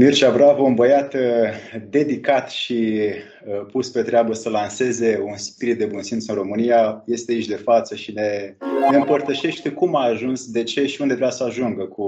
[0.00, 1.20] Mircea Bravo, un băiat uh,
[1.90, 3.00] dedicat și
[3.46, 7.46] uh, pus pe treabă să lanseze un spirit de bun simț în România, este aici
[7.46, 8.56] de față și ne,
[8.90, 12.06] ne împărtășește cum a ajuns, de ce și unde vrea să ajungă cu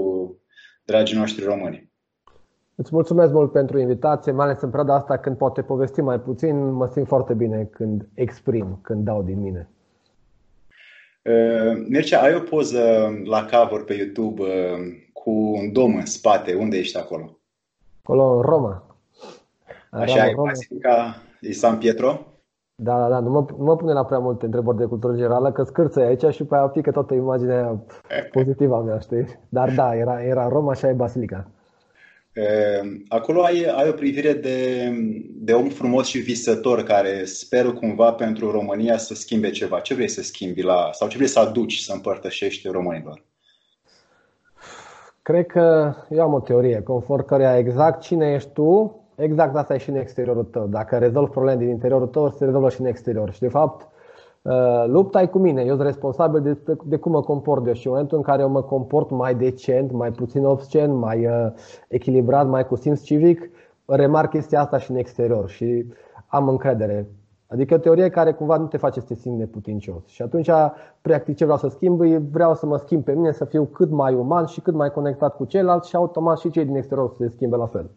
[0.85, 1.89] dragii noștri români.
[2.75, 6.71] Îți mulțumesc mult pentru invitație, mai ales în perioada asta când poate povesti mai puțin,
[6.71, 9.69] mă simt foarte bine când exprim, când dau din mine.
[11.23, 12.81] Uh, Mircea, ai o poză
[13.23, 14.43] la cover pe YouTube
[15.13, 16.53] cu un dom în spate.
[16.53, 17.40] Unde ești acolo?
[18.03, 18.95] Acolo în Roma.
[19.91, 22.25] Așa e Basilica e San Pietro?
[22.75, 23.19] Da, da, da.
[23.19, 26.33] Nu mă, nu mă pune la prea multe întrebări de cultură generală, că scârță aici
[26.33, 27.83] și pe aia pică toată imaginea
[28.31, 29.25] pozitivă a mea, știi?
[29.49, 31.47] Dar da, era, era Roma și e Basilica.
[33.07, 34.89] Acolo ai, ai o privire de,
[35.31, 39.79] de om frumos și visător care speră cumva pentru România să schimbe ceva.
[39.79, 43.23] Ce vrei să schimbi la, sau ce vrei să aduci, să împărtășești românilor?
[45.23, 49.77] Cred că eu am o teorie conform căreia exact cine ești tu, exact asta e
[49.77, 50.67] și în exteriorul tău.
[50.67, 53.31] Dacă rezolvi probleme din interiorul tău, se rezolvă și în exterior.
[53.31, 53.87] Și de fapt,
[54.41, 55.61] uh, lupta e cu mine.
[55.61, 58.49] Eu sunt responsabil de, de cum mă comport eu și în momentul în care eu
[58.49, 61.51] mă comport mai decent, mai puțin obscen, mai uh,
[61.87, 63.49] echilibrat, mai cu simț civic,
[63.85, 65.85] remarc chestia asta și în exterior și
[66.27, 67.07] am încredere.
[67.51, 70.07] Adică o teorie care cumva nu te face să te simți neputincios.
[70.07, 70.49] Și atunci,
[71.01, 74.13] practic, ce vreau să schimb, vreau să mă schimb pe mine, să fiu cât mai
[74.13, 77.33] uman și cât mai conectat cu ceilalți și automat și cei din exterior să se
[77.35, 77.89] schimbe la fel.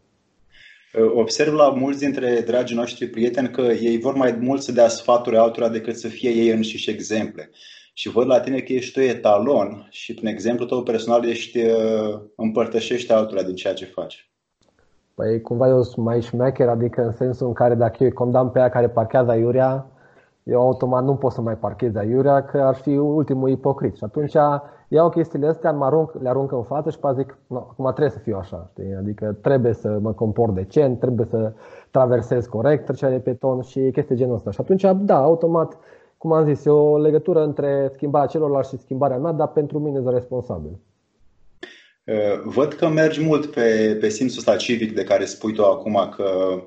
[1.15, 5.37] Observ la mulți dintre dragii noștri prieteni că ei vor mai mult să dea sfaturi
[5.37, 7.51] altora decât să fie ei înșiși exemple.
[7.93, 12.21] Și văd la tine că ești tu etalon și prin exemplu tău personal ești uh,
[12.37, 14.34] împărtășești altora din ceea ce faci.
[15.15, 18.51] Păi cumva eu sunt mai șmecher, adică în sensul în care dacă eu îi condamn
[18.51, 19.87] pe aia care parchează aiurea,
[20.43, 23.97] eu automat nu pot să mai parchez aiurea, că ar fi ultimul ipocrit.
[23.97, 24.37] Și atunci
[24.89, 28.19] iau chestiile astea, mă arunc, le arunc în față și zic, no, acum trebuie să
[28.19, 28.67] fiu așa.
[28.71, 28.95] Știi?
[28.95, 31.53] Adică trebuie să mă comport decent, trebuie să
[31.91, 34.51] traversez corect trecerea de peton și chestii genul ăsta.
[34.51, 35.79] Și atunci, da, automat,
[36.19, 40.01] cum am zis, e o legătură între schimbarea celorlalți și schimbarea mea, dar pentru mine
[40.01, 40.79] sunt responsabil.
[42.05, 46.13] Uh, văd că mergi mult pe, pe simțul ăsta civic de care spui tu acum
[46.17, 46.59] că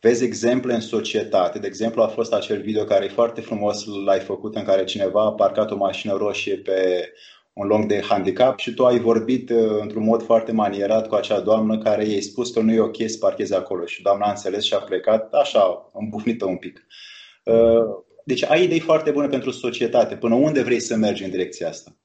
[0.00, 1.58] vezi exemple în societate.
[1.58, 5.24] De exemplu, a fost acel video care e foarte frumos, l-ai făcut, în care cineva
[5.24, 7.10] a parcat o mașină roșie pe
[7.52, 11.40] un loc de handicap și tu ai vorbit uh, într-un mod foarte manierat cu acea
[11.40, 14.64] doamnă care i-ai spus că nu e ok să parchezi acolo și doamna a înțeles
[14.64, 16.86] și a plecat așa, îmbufnită un pic.
[17.44, 17.84] Uh,
[18.24, 20.16] deci ai idei foarte bune pentru societate.
[20.16, 21.99] Până unde vrei să mergi în direcția asta?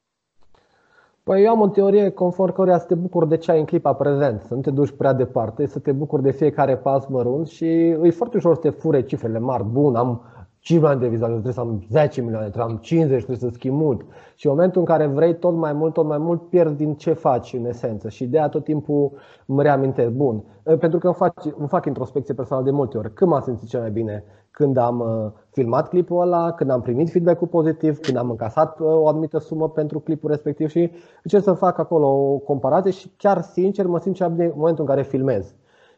[1.30, 3.94] Păi eu am o teorie conform căreia să te bucuri de ce ai în clipa
[3.94, 7.66] prezent, să nu te duci prea departe, să te bucuri de fiecare pas mărunt și
[7.66, 9.63] e foarte ușor să te fure cifrele mari.
[9.63, 10.22] Bun, am
[10.65, 13.55] 5 milioane de vizualizări, trebuie să am 10 milioane, trebuie să am 50, trebuie să
[13.55, 14.01] schimb mult.
[14.35, 17.13] Și în momentul în care vrei tot mai mult, tot mai mult, pierzi din ce
[17.13, 18.09] faci în esență.
[18.09, 19.11] Și de aia tot timpul
[19.45, 23.13] îmi reamintesc, bun, pentru că îmi fac, îmi fac introspecție personală de multe ori.
[23.13, 24.23] Când m-am simțit cel mai bine?
[24.51, 28.87] când am uh, filmat clipul ăla, când am primit feedback-ul pozitiv, când am încasat uh,
[28.87, 30.91] o anumită sumă pentru clipul respectiv și
[31.23, 34.83] încerc să fac acolo o comparație și chiar sincer mă simt cea bine în momentul
[34.83, 35.55] în care filmez.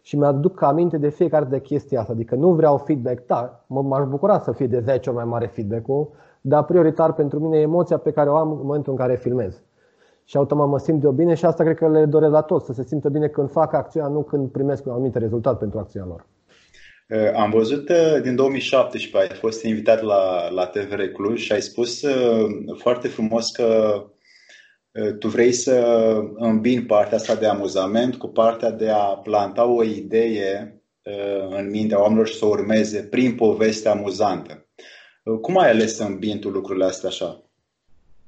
[0.07, 4.39] Și mi-aduc aminte de fiecare de chestia asta, adică nu vreau feedback, da, m-aș bucura
[4.39, 6.09] să fie de 10 ori mai mare feedback-ul,
[6.41, 9.63] dar prioritar pentru mine e emoția pe care o am în momentul în care filmez.
[10.23, 12.65] Și automat mă simt de o bine și asta cred că le doresc la toți,
[12.65, 16.09] să se simtă bine când fac acțiunea, nu când primesc un anumit rezultat pentru acțiunea
[16.09, 16.25] lor.
[17.09, 21.61] Uh, am văzut uh, din 2017, ai fost invitat la, la TVR Cluj și ai
[21.61, 22.45] spus uh,
[22.77, 23.65] foarte frumos că
[25.19, 25.75] tu vrei să
[26.35, 30.81] îmbini partea asta de amuzament cu partea de a planta o idee
[31.57, 34.65] în mintea oamenilor și să o urmeze prin poveste amuzantă.
[35.41, 37.41] Cum ai ales să îmbini tu lucrurile astea așa?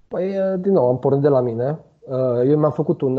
[0.08, 1.80] Păi, din nou, am pornit de la mine.
[2.46, 3.18] Eu mi-am făcut un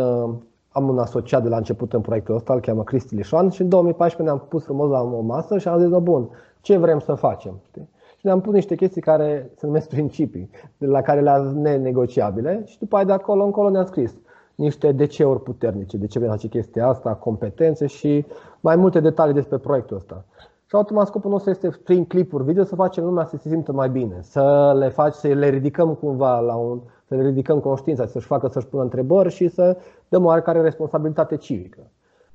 [0.73, 3.69] am un asociat de la început în proiectul ăsta, îl cheamă Cristi Lișoan și în
[3.69, 6.29] 2014 ne-am pus frumos la o masă și am zis, bun,
[6.61, 7.61] ce vrem să facem?
[7.69, 7.89] Știi?
[8.21, 12.79] Și ne-am pus niște chestii care se numesc principii, de la care le nenegociabile și
[12.79, 14.19] după aia de acolo încolo ne-am scris
[14.55, 18.27] niște DC-uri puternice, de ce vrem să face chestia asta, competențe și
[18.61, 20.25] mai multe detalii despre proiectul ăsta.
[20.67, 23.89] Și automat scopul nostru este prin clipuri video să facem lumea să se simtă mai
[23.89, 28.27] bine, să le faci, să le ridicăm cumva la un, să le ridicăm conștiința, să-și
[28.27, 29.77] facă să-și pună întrebări și să
[30.09, 31.91] dăm oarecare responsabilitate civică.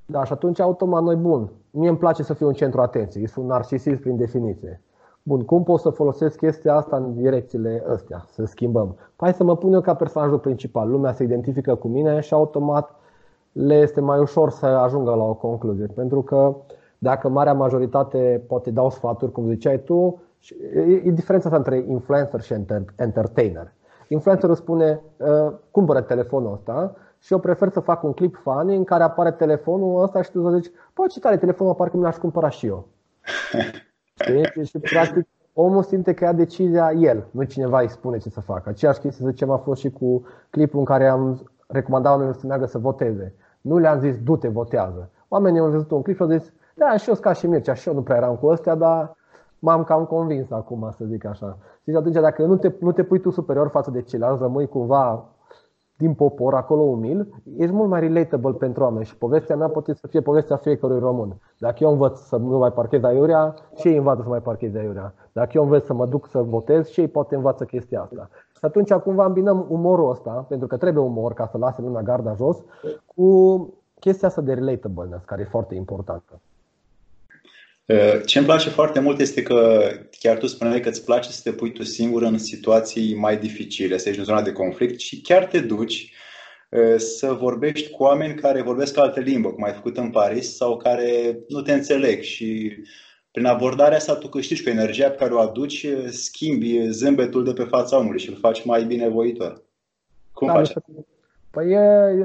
[0.06, 3.48] Da, și atunci automat noi, bun, mie îmi place să fiu în centru atenției, sunt
[3.48, 4.82] narcisist prin definiție.
[5.28, 8.96] Bun, cum pot să folosesc chestia asta în direcțiile astea, să schimbăm?
[9.16, 12.96] Hai să mă pun eu ca personajul principal, lumea se identifică cu mine și automat
[13.52, 15.86] le este mai ușor să ajungă la o concluzie.
[15.86, 16.56] Pentru că
[16.98, 20.22] dacă marea majoritate poate dau sfaturi, cum ziceai tu,
[21.04, 22.54] e diferența asta între influencer și
[22.96, 23.74] entertainer.
[24.08, 28.84] Influencerul spune, uh, cumpără telefonul ăsta și eu prefer să fac un clip funny în
[28.84, 32.16] care apare telefonul ăsta și tu să zici, bă, ce tare telefonul, parcă mi l-aș
[32.16, 32.88] cumpăra și eu.
[34.22, 34.66] Știi?
[34.66, 38.70] Și practic omul simte că ia decizia el, nu cineva îi spune ce să facă.
[38.70, 42.48] Aceeași chestie, să zicem, a fost și cu clipul în care am recomandat oamenilor să
[42.48, 43.34] meargă să voteze.
[43.62, 45.10] Nu le-am zis, du-te, votează.
[45.28, 47.88] Oamenii au văzut un clip și au zis, da, și eu ca și Mircea, și
[47.88, 49.16] eu nu prea eram cu ăstea, dar
[49.60, 51.58] m-am cam convins acum, să zic așa.
[51.84, 55.26] Și atunci, dacă nu te, nu te pui tu superior față de ceilalți, rămâi cumva
[55.98, 60.08] din popor, acolo umil, ești mult mai relatable pentru oameni și povestea mea poate să
[60.08, 61.42] fie povestea fiecărui român.
[61.58, 65.14] Dacă eu învăț să nu mai parchez aiurea, și ei învață să mai parchez aiurea.
[65.32, 68.30] Dacă eu învăț să mă duc să votez, și ei poate învață chestia asta.
[68.32, 72.34] Și atunci cumva îmbinăm umorul ăsta, pentru că trebuie umor ca să lase lumea garda
[72.34, 72.64] jos,
[73.16, 76.40] cu chestia asta de relatable, care e foarte importantă.
[77.86, 79.82] Uh, ce îmi place foarte mult este că
[80.20, 83.98] chiar tu spuneai că îți place să te pui tu singur în situații mai dificile,
[83.98, 86.14] să ești în zona de conflict și chiar te duci
[86.70, 90.78] uh, să vorbești cu oameni care vorbesc altă limbă, cum ai făcut în Paris, sau
[90.78, 92.72] care nu te înțeleg și
[93.32, 97.54] prin abordarea asta tu câștigi cu energia pe care o aduci, uh, schimbi zâmbetul de
[97.54, 99.64] pe fața omului și îl faci mai binevoitor.
[100.34, 100.74] Cum da, faci
[101.52, 101.72] Păi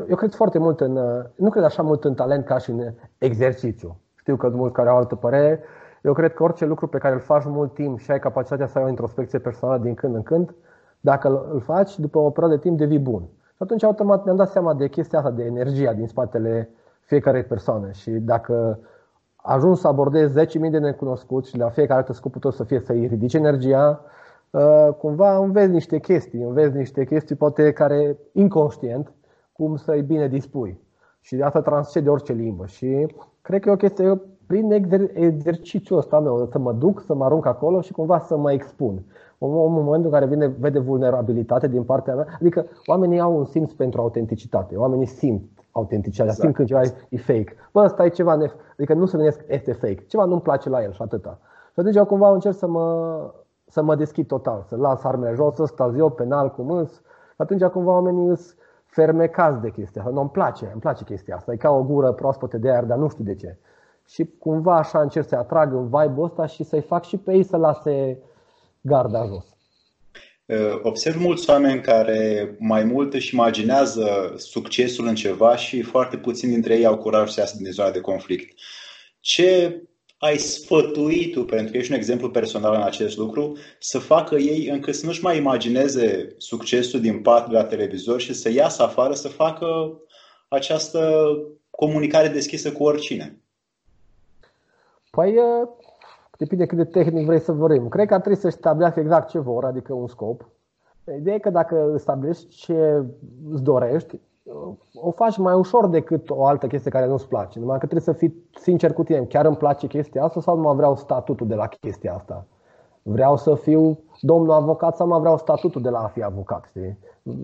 [0.08, 0.92] eu cred foarte mult în,
[1.34, 4.00] nu cred așa mult în talent ca și în exercițiu.
[4.20, 5.61] Știu că mulți care au altă părere.
[6.02, 8.78] Eu cred că orice lucru pe care îl faci mult timp și ai capacitatea să
[8.78, 10.55] ai o introspecție personală din când în când,
[11.00, 13.22] dacă îl faci, după o perioadă de timp devii bun.
[13.46, 16.70] Și atunci automat mi-am dat seama de chestia asta, de energia din spatele
[17.00, 17.90] fiecarei persoane.
[17.93, 18.78] Și dacă
[19.37, 23.06] ajungi să abordezi 10.000 de necunoscuți și la fiecare dată scopul tău să fie să-i
[23.06, 24.05] ridici energia,
[24.50, 29.12] uh, cumva înveți niște chestii, înveți niște chestii poate care inconștient,
[29.52, 30.81] cum să-i bine dispui.
[31.20, 32.67] Și de asta transcede orice limbă.
[32.67, 37.00] Și cred că e o chestie, eu prin exer- exercițiul ăsta meu, să mă duc,
[37.00, 39.02] să mă arunc acolo și cumva să mă expun.
[39.38, 43.72] În momentul în care vine, vede vulnerabilitate din partea mea, adică oamenii au un simț
[43.72, 46.40] pentru autenticitate, oamenii simt autenticitatea, exact.
[46.40, 47.55] simt când ceva e fake.
[47.73, 50.82] Bă, ăsta e ceva, nef- adică nu se gândesc, este fake, ceva nu-mi place la
[50.82, 51.38] el și atâta.
[51.73, 53.19] Și atunci eu cumva încerc să mă,
[53.66, 57.02] să mă deschid total, să las armele jos, să stau eu penal cu mâns.
[57.37, 58.55] Atunci cumva oamenii îs,
[58.90, 60.14] fermecați de chestia asta.
[60.14, 61.52] Nu, îmi place, îmi place chestia asta.
[61.52, 63.58] E ca o gură proaspătă de aer, dar nu știu de ce.
[64.08, 67.42] Și cumva așa încerc să atrag în vibe-ul ăsta și să-i fac și pe ei
[67.42, 68.19] să lase
[68.81, 69.54] garda jos.
[70.82, 76.75] Observ mulți oameni care mai mult își imaginează succesul în ceva și foarte puțini dintre
[76.76, 78.58] ei au curaj să iasă din zona de conflict.
[79.20, 79.82] Ce
[80.20, 84.69] ai sfătuit tu, pentru că ești un exemplu personal în acest lucru, să facă ei
[84.69, 89.14] încât să nu-și mai imagineze succesul din pat de la televizor și să iasă afară
[89.14, 89.67] să facă
[90.49, 91.25] această
[91.70, 93.40] comunicare deschisă cu oricine?
[95.11, 95.34] Păi,
[96.38, 97.88] depinde cât de tehnic vrei să vorbim.
[97.88, 100.49] Cred că ar trebui să stabilească exact ce vor, adică un scop.
[101.19, 103.05] Ideea e că dacă stabilești ce
[103.50, 104.20] îți dorești,
[104.94, 107.58] o faci mai ușor decât o altă chestie care nu-ți place.
[107.58, 109.25] Numai că trebuie să fii sincer cu tine.
[109.25, 112.47] Chiar îmi place chestia asta sau nu mai vreau statutul de la chestia asta?
[113.02, 116.64] Vreau să fiu domnul avocat sau mai vreau statutul de la a fi avocat?
[116.69, 116.99] Știi?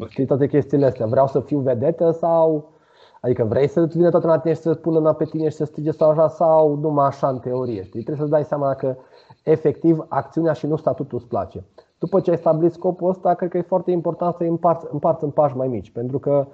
[0.08, 1.06] Știi toate chestiile astea.
[1.06, 2.74] Vreau să fiu vedetă sau...
[3.20, 5.90] Adică vrei să vină toată la tine și să pună pe tine și să strige
[5.90, 7.82] sau așa sau numai așa în teorie.
[7.82, 8.02] Știi?
[8.02, 8.96] Trebuie să-ți dai seama că
[9.44, 11.64] efectiv acțiunea și nu statutul îți place.
[11.98, 15.30] După ce ai stabilit scopul ăsta, cred că e foarte important să-i împarți, împarți în
[15.30, 15.90] pași mai mici.
[15.90, 16.46] Pentru că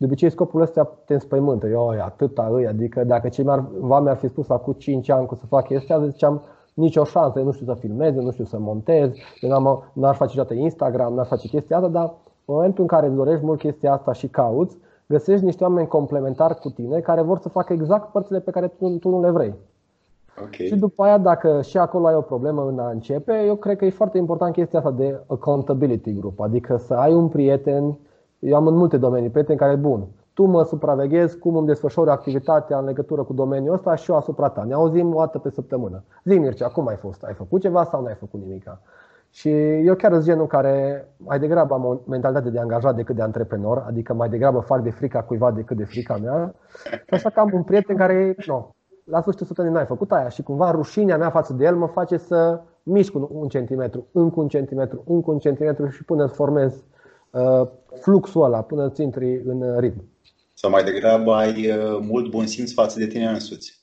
[0.00, 1.66] de obicei scopul ăsta te înspăimântă.
[1.66, 5.46] Eu, atâta îi, adică dacă cei mi-ar, mi-ar fi spus acum 5 ani că să
[5.46, 6.42] fac chestia, ziceam
[6.74, 10.14] nicio șansă, eu nu știu să filmez, eu nu știu să montez, eu n-am, n-ar
[10.14, 12.04] face niciodată Instagram, n-ar face chestia asta, dar
[12.44, 14.76] în momentul în care îți dorești mult chestia asta și cauți,
[15.06, 18.88] găsești niște oameni complementari cu tine care vor să facă exact părțile pe care tu,
[18.88, 19.54] tu nu le vrei.
[20.42, 20.66] Okay.
[20.66, 23.84] Și după aia, dacă și acolo ai o problemă în a începe, eu cred că
[23.84, 27.98] e foarte important chestia asta de accountability group, adică să ai un prieten
[28.40, 32.78] eu am în multe domenii prieteni care, bun, tu mă supraveghezi cum îmi desfășor activitatea
[32.78, 34.64] în legătură cu domeniul ăsta și eu asupra ta.
[34.64, 36.04] Ne auzim o dată pe săptămână.
[36.24, 37.22] Zi, Mircea, cum ai fost?
[37.22, 38.80] Ai făcut ceva sau nu ai făcut nimica?
[39.30, 39.50] Și
[39.84, 43.84] eu chiar sunt genul care mai degrabă am o mentalitate de angajat decât de antreprenor,
[43.86, 46.54] adică mai degrabă fac de frica cuiva decât de frica mea.
[46.84, 48.70] Și așa că am un prieten care, nu,
[49.04, 52.16] la sfârșitul săptămânii n-ai făcut aia și cumva rușinea mea față de el mă face
[52.16, 56.98] să mișc un centimetru, încă un centimetru, încă un centimetru și până formez Uh,
[58.00, 60.04] fluxul ăla până îți intri în ritm.
[60.54, 63.80] Sau mai degrabă ai uh, mult bun simț față de tine însuți.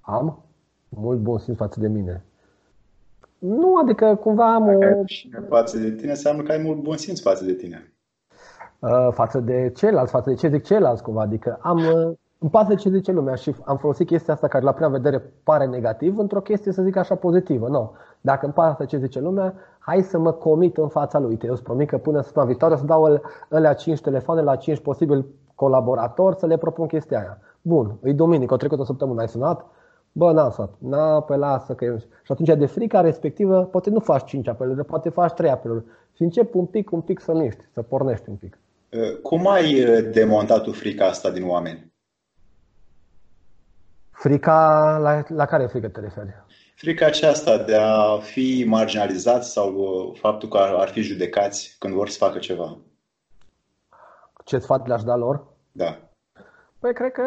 [0.00, 0.44] Am
[0.88, 2.24] mult bun simț față de mine.
[3.38, 4.98] Nu, adică cumva am Dacă o...
[4.98, 7.92] Ai față de tine, înseamnă că ai mult bun simț față de tine.
[8.78, 11.22] Uh, față de ceilalți, față de ce zic ceilalți cumva.
[11.22, 11.78] Adică am,
[12.38, 15.66] îmi pasă ce zice lumea și am folosit chestia asta care la prima vedere pare
[15.66, 17.68] negativ într-o chestie, să zic așa, pozitivă.
[17.68, 17.92] Nu.
[18.20, 21.38] Dacă îmi pasă ce zice lumea, hai să mă comit în fața lui.
[21.42, 23.20] Eu îți promit că până săptămâna viitoare să dau
[23.50, 27.38] alea 5 telefoane la 5 posibil colaboratori să le propun chestia aia.
[27.62, 29.66] Bun, îi duminică, o trecut o săptămână, ai sunat?
[30.12, 30.74] Bă, n-am sunat.
[30.78, 31.98] Na, pe lasă că eu...
[31.98, 35.84] Și atunci de frica respectivă, poate nu faci 5 apeluri, poate faci 3 apeluri.
[36.12, 38.58] Și încep un pic, un pic să miști, să pornești un pic.
[39.22, 41.92] Cum ai demontat tu frica asta din oameni?
[44.10, 46.44] Frica, la, la care frică te referi?
[46.80, 49.72] Frica aceasta de a fi marginalizat sau
[50.18, 52.78] faptul că ar fi judecați când vor să facă ceva.
[54.44, 55.46] Ce sfat le-aș da lor?
[55.72, 55.98] Da.
[56.78, 57.22] Păi cred că,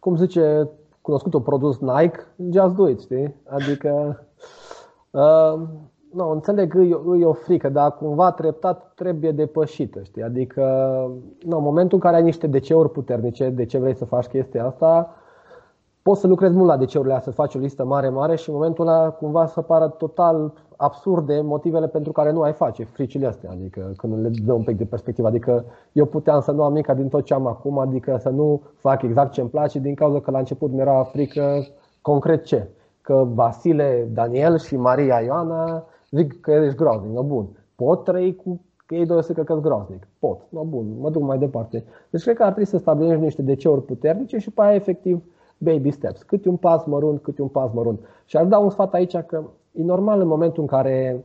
[0.00, 0.68] cum zice
[1.00, 2.18] cunoscutul produs Nike,
[2.52, 3.34] just do it, știi?
[3.48, 3.90] Adică,
[5.10, 5.60] uh,
[6.12, 10.22] nu, înțeleg, e, e o frică, dar cumva treptat trebuie depășită, știi?
[10.22, 10.62] Adică,
[11.42, 14.66] nu, în momentul în care ai niște DC-uri puternice, de ce vrei să faci chestia
[14.66, 15.16] asta,
[16.06, 18.54] poți să lucrezi mult la DC-urile astea, să faci o listă mare, mare și în
[18.54, 23.50] momentul ăla cumva să pară total absurde motivele pentru care nu ai face, fricile astea,
[23.50, 25.28] adică când le dă un pic de perspectivă.
[25.28, 28.62] Adică eu puteam să nu am mica din tot ce am acum, adică să nu
[28.76, 31.66] fac exact ce îmi place din cauza că la început mi-era frică
[32.00, 32.68] concret ce?
[33.00, 37.46] Că Vasile, Daniel și Maria Ioana zic că ești groaznic, no bun.
[37.76, 40.08] Pot trăi cu că ei doi să că groaznic.
[40.18, 41.84] Pot, no bun, mă duc mai departe.
[42.10, 45.22] Deci cred că ar trebui să stabilești niște DC-uri puternice și pe aia efectiv
[45.58, 46.22] baby steps.
[46.22, 48.00] Câte un pas mărunt, câte un pas mărunt.
[48.24, 51.24] Și aș da un sfat aici că e normal în momentul în care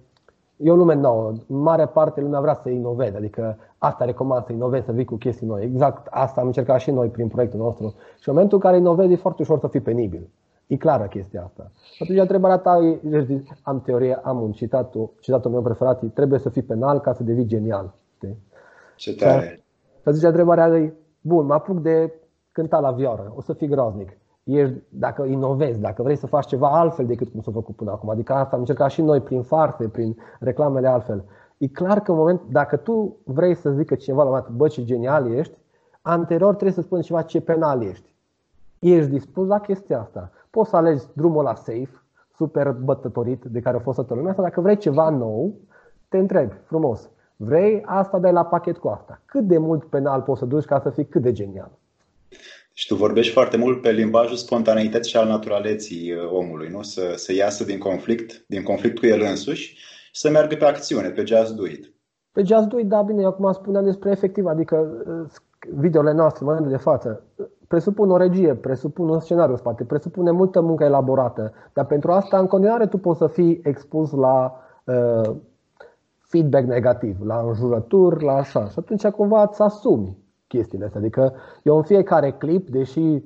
[0.57, 4.51] e o lume nouă, în mare parte lumea vrea să inoveze, adică asta recomand să
[4.51, 5.63] inovezi, să vii cu chestii noi.
[5.63, 7.93] Exact asta am încercat și noi prin proiectul nostru.
[8.19, 10.29] Și în momentul în care inovezi e foarte ușor să fii penibil.
[10.67, 11.71] E clară chestia asta.
[11.99, 16.61] Atunci întrebarea ta e, am teorie, am un citat, citatul meu preferat, trebuie să fii
[16.61, 17.93] penal ca să devii genial.
[18.15, 18.37] Știi?
[18.95, 19.63] Ce tare!
[20.03, 22.13] Să zice întrebarea e, bun, mă apuc de
[22.51, 26.67] cântat la vioară, o să fii groaznic ești, dacă inovezi, dacă vrei să faci ceva
[26.67, 28.09] altfel decât cum s-a făcut până acum.
[28.09, 31.23] Adică asta am încercat și noi prin farse, prin reclamele altfel.
[31.57, 34.67] E clar că în moment, dacă tu vrei să zică cineva la un moment, bă,
[34.67, 35.57] ce genial ești,
[36.01, 38.15] anterior trebuie să spui ceva ce penal ești.
[38.79, 40.31] Ești dispus la chestia asta.
[40.49, 42.01] Poți să alegi drumul la safe,
[42.35, 45.53] super bătătorit, de care a fost toată lumea, sau dacă vrei ceva nou,
[46.07, 47.09] te întrebi frumos.
[47.35, 49.21] Vrei asta, dai la pachet cu asta.
[49.25, 51.71] Cât de mult penal poți să duci ca să fii cât de genial?
[52.73, 56.81] Și tu vorbești foarte mult pe limbajul spontaneității și al naturaleții uh, omului, nu?
[56.81, 59.75] Să, să iasă din conflict, din conflict cu el însuși
[60.11, 61.93] și să meargă pe acțiune, pe just do it.
[62.31, 65.31] Pe just do it, da, bine, eu acum spuneam despre efectiv, adică uh,
[65.75, 67.23] videole noastre, în momentul de față,
[67.67, 72.39] presupun o regie, presupun un scenariu în spate, presupune multă muncă elaborată, dar pentru asta,
[72.39, 75.35] în continuare, tu poți să fii expus la uh,
[76.17, 78.69] feedback negativ, la înjurături, la așa.
[78.69, 80.17] Și atunci cumva îți asumi
[80.51, 80.99] chestiile astea.
[80.99, 83.23] Adică eu în fiecare clip, deși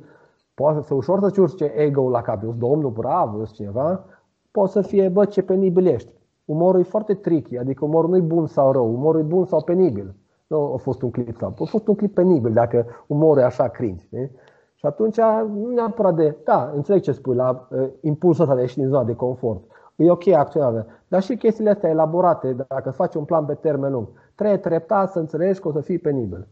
[0.54, 4.06] poate să ușor să-ți urce ego la cap, eu domnul bravo, eu cineva,
[4.52, 6.14] poate să fie, bă, ce penibil ești.
[6.46, 9.64] Umorul e foarte tricky, adică umorul nu e bun sau rău, umorul e bun sau
[9.64, 10.16] penibil.
[10.48, 13.68] Nu a fost un clip sau a fost un clip penibil dacă umorul e așa
[13.68, 14.06] cringe.
[14.10, 14.30] Ne?
[14.76, 15.18] Și atunci
[15.54, 19.04] nu neapărat de, da, înțeleg ce spui, la uh, impulsul ăsta de ieși din zona
[19.04, 19.64] de confort.
[19.96, 20.86] E ok acționarea.
[21.08, 25.20] Dar și chestiile astea elaborate, dacă faci un plan pe termen lung, trebuie treptat să
[25.20, 26.48] înțelegi că o să fii penibil.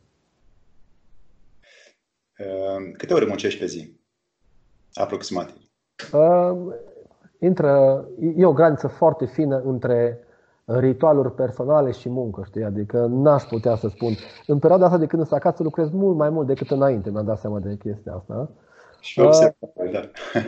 [2.43, 3.99] Ehm, câte ore muncești pe zi?
[4.93, 5.55] Aproximativ.
[6.13, 6.73] Uh,
[7.39, 10.19] intră, e o graniță foarte fină între
[10.65, 12.63] ritualuri personale și muncă, știi?
[12.63, 14.11] Adică n-aș putea să spun.
[14.47, 17.39] În perioada asta de când sunt acasă lucrez mult mai mult decât înainte, mi-am dat
[17.39, 18.49] seama de chestia asta.
[18.99, 19.29] Și uh,
[19.91, 19.99] da.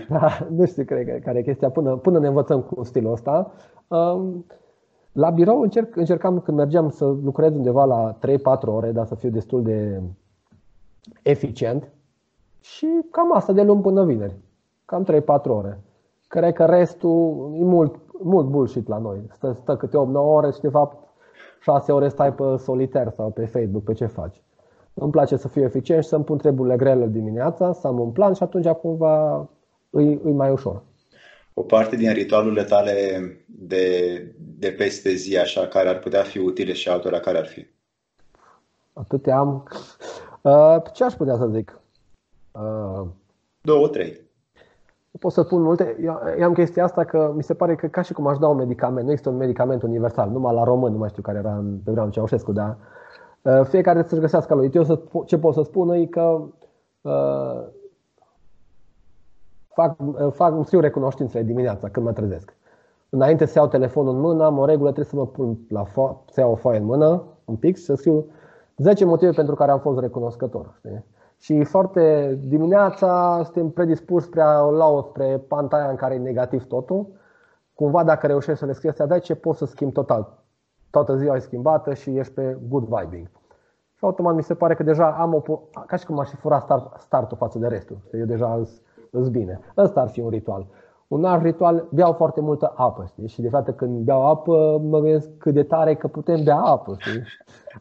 [0.19, 0.47] da.
[0.49, 3.51] Nu știu care, care e chestia până, până ne învățăm cu stilul ăsta.
[3.87, 4.23] Uh,
[5.11, 8.19] la birou încerc, încercam când mergeam să lucrez undeva la 3-4
[8.65, 10.01] ore, dar să fiu destul de
[11.21, 11.91] eficient
[12.61, 14.35] și cam asta de luni până vineri.
[14.85, 15.79] Cam 3-4 ore.
[16.27, 19.17] Cred că restul e mult, mult bullshit la noi.
[19.31, 21.07] Stă, stă câte 8-9 ore și de fapt
[21.61, 24.43] 6 ore stai pe solitaire sau pe Facebook, pe ce faci.
[24.93, 28.33] Îmi place să fiu eficient și să-mi pun treburile grele dimineața, să am un plan
[28.33, 29.47] și atunci cumva
[29.89, 30.83] îi, îi mai ușor.
[31.53, 32.93] O parte din ritualurile tale
[33.45, 33.85] de,
[34.37, 37.67] de peste zi, așa, care ar putea fi utile și altora, care ar fi?
[38.93, 39.67] Atât am.
[40.45, 41.79] Uh, ce aș putea să zic?
[42.51, 43.07] Uh,
[43.61, 44.21] Două, trei.
[45.19, 45.97] Pot să spun multe.
[46.01, 48.47] Eu, eu am chestia asta că mi se pare că ca și cum aș da
[48.47, 51.55] un medicament, nu există un medicament universal, numai la român, nu mai știu care era
[51.55, 52.77] în pe vremea Ceaușescu, dar
[53.41, 54.69] uh, fiecare să-și găsească lui.
[54.73, 56.41] Eu să, ce pot să spun e că
[57.01, 57.63] uh,
[59.67, 62.55] fac, uh, fac, îmi scriu recunoștințele dimineața când mă trezesc.
[63.09, 66.25] Înainte să iau telefonul în mână, am o regulă, trebuie să mă pun la fo-
[66.31, 68.25] să iau o foaie în mână, un pic, și să scriu
[68.77, 70.73] 10 motive pentru care am fost recunoscător.
[70.77, 71.05] Știi?
[71.37, 77.07] Și foarte dimineața suntem predispuși spre a lua spre pantaia în care e negativ totul.
[77.73, 80.43] cumva dacă reușești să le scrii astea ce poți să schimbi total.
[80.89, 83.27] Toată ziua e schimbată și ești pe good vibing.
[83.93, 86.61] Și automat mi se pare că deja am o, ca și cum aș fi furat
[86.61, 87.97] start, startul față de restul.
[88.11, 88.61] Eu deja
[89.11, 89.59] îs bine.
[89.77, 90.67] Ăsta ar fi un ritual
[91.07, 93.27] un alt ritual, beau foarte multă apă, știi?
[93.27, 96.95] Și de fapt când beau apă, mă gândesc cât de tare că putem bea apă,
[96.99, 97.23] știi?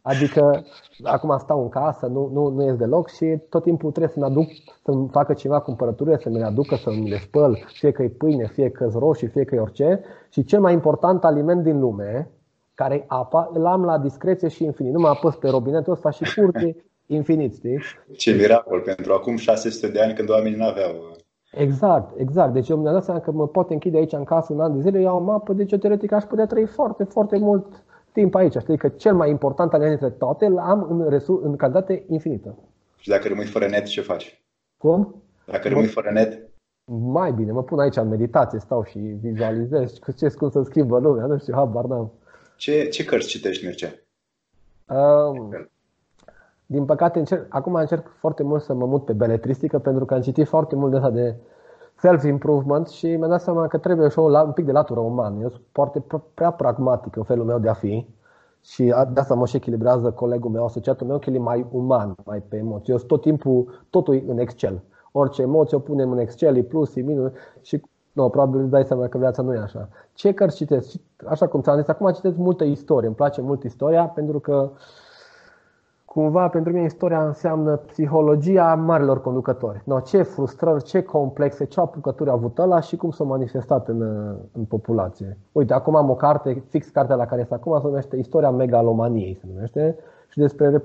[0.02, 0.64] Adică
[1.02, 4.46] acum stau în casă, nu, nu, nu ies deloc și tot timpul trebuie să-mi aduc,
[4.84, 8.70] să-mi facă ceva cumpărături, să-mi le aducă, să-mi le spăl, fie că e pâine, fie
[8.70, 10.00] că e roșii, fie că e orice.
[10.30, 12.30] Și cel mai important aliment din lume,
[12.74, 14.92] care e apa, îl am la discreție și infinit.
[14.92, 17.78] Nu mă apăs pe robinetul ăsta și curte infinit, știi?
[18.16, 20.92] Ce miracol pentru acum 600 de ani când oamenii nu aveau
[21.56, 22.52] Exact, exact.
[22.52, 24.80] Deci eu mi-am dat seama că mă pot închide aici în casă un an de
[24.80, 28.56] zile, iau o mapă, deci eu teoretic aș putea trăi foarte, foarte mult timp aici.
[28.56, 32.58] Știi că cel mai important aliment dintre toate îl am în, resur- în cantitate infinită.
[32.96, 34.42] Și dacă rămâi fără net, ce faci?
[34.76, 35.22] Cum?
[35.46, 36.48] Dacă rămâi fără net?
[36.92, 40.98] Mai bine, mă pun aici în meditație, stau și vizualizez cu ce cum să schimbă
[40.98, 42.12] lumea, nu știu, habar n-am.
[42.56, 43.92] Ce, ce cărți citești, Mircea?
[44.88, 45.68] Um,
[46.66, 50.20] din păcate, încerc, acum încerc foarte mult să mă mut pe beletristică pentru că am
[50.20, 51.36] citit foarte mult de asta de
[51.94, 55.40] self-improvement și mi-am dat seama că trebuie și un pic de latură umană.
[55.42, 56.04] Eu sunt foarte
[56.34, 58.06] prea pragmatic în felul meu de a fi
[58.60, 62.14] și de asta mă și echilibrează colegul meu, asociatul meu, că el e mai uman,
[62.24, 62.92] mai pe emoții.
[62.92, 64.82] Eu sunt tot timpul, totul în Excel.
[65.12, 68.84] Orice emoție o punem în Excel, e plus, e minus și nu, probabil îți dai
[68.84, 69.88] seama că viața nu e așa.
[70.12, 70.94] Ce cărți citesc?
[71.26, 73.06] Așa cum ți-am zis, acum citesc multă istorie.
[73.06, 74.78] Îmi place mult istoria pentru că uh,
[76.14, 79.82] Cumva, pentru mine, istoria înseamnă psihologia marilor conducători.
[79.84, 84.00] No, ce frustrări, ce complexe, ce apucături a avut ăla și cum s-a manifestat în,
[84.52, 85.38] în populație.
[85.52, 89.38] Uite, acum am o carte, fix cartea la care este acum, se numește Istoria megalomaniei,
[89.40, 89.96] se numește,
[90.28, 90.82] și despre,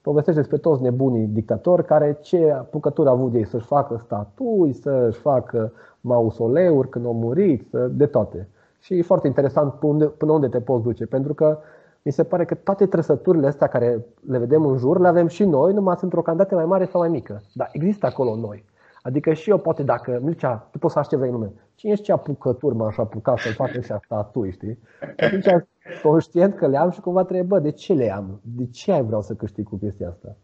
[0.00, 5.18] povestește despre toți nebunii dictatori care ce apucături au avut ei să-și facă statui, să-și
[5.18, 8.48] facă mausoleuri când au murit, de toate.
[8.80, 11.58] Și e foarte interesant până unde, până unde te poți duce, pentru că
[12.02, 15.44] mi se pare că toate trăsăturile astea care le vedem în jur, le avem și
[15.44, 17.42] noi, numai sunt într-o cantitate mai mare sau mai mică.
[17.52, 18.64] Dar există acolo noi.
[19.02, 21.52] Adică și eu poate dacă, Mircea, tu poți să aștepți vrei nume.
[21.74, 24.78] Cine ești ce apucături m-aș apuca să-mi fac ăștia statui, știi?
[25.16, 25.46] Atunci
[26.02, 28.40] conștient că le am și cumva trebuie, bă, de ce le am?
[28.42, 30.36] De ce ai vreau să câștig cu chestia asta?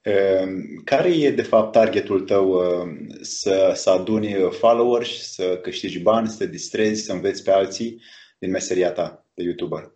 [0.00, 6.28] Ehm, care e, de fapt, targetul tău ehm, să, să aduni followers, să câștigi bani,
[6.28, 8.02] să te distrezi, să înveți pe alții
[8.38, 9.92] din meseria ta de YouTuber?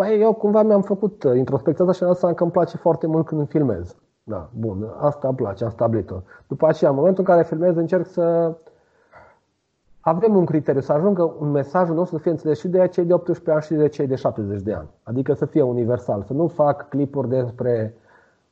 [0.00, 3.26] Păi eu cumva mi-am făcut uh, introspecția asta și am că îmi place foarte mult
[3.26, 3.96] când filmez.
[4.22, 6.14] Da, bun, asta îmi place, am stabilit-o.
[6.46, 8.52] După aceea, în momentul în care filmez, încerc să
[10.00, 13.12] avem un criteriu, să ajungă un mesajul nostru să fie înțeles și de cei de
[13.12, 14.88] 18 ani și de cei de 70 de ani.
[15.02, 17.94] Adică să fie universal, să nu fac clipuri despre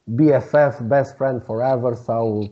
[0.05, 2.51] BFF, Best Friend Forever sau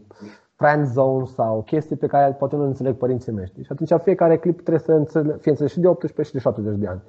[0.54, 3.52] Friend Zone sau chestii pe care poate nu înțeleg părinții mei.
[3.62, 6.86] Și atunci fiecare clip trebuie să fie înțeles și de 18 și de 70 de
[6.86, 7.02] ani.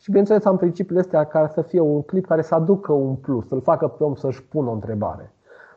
[0.00, 3.46] Și bineînțeles am principiile astea care să fie un clip care să aducă un plus,
[3.46, 5.32] să-l facă pe om să-și pună o întrebare.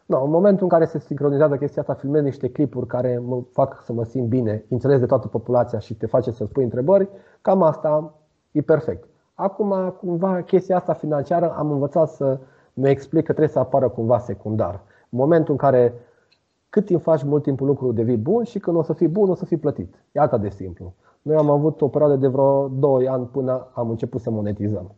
[0.05, 3.81] No, în momentul în care se sincronizează chestia asta, filmez niște clipuri care mă fac
[3.85, 7.09] să mă simt bine, înțeles de toată populația și te face să spui întrebări,
[7.41, 8.13] cam asta
[8.51, 9.07] e perfect.
[9.33, 12.39] Acum, cumva, chestia asta financiară am învățat să
[12.73, 14.81] mi explic că trebuie să apară cumva secundar.
[15.09, 15.93] În momentul în care
[16.69, 19.29] cât timp faci mult timp un lucru devii bun și când o să fii bun
[19.29, 20.03] o să fii plătit.
[20.11, 20.93] E atât de simplu.
[21.23, 24.95] Noi am avut o perioadă de vreo 2 ani până am început să monetizăm.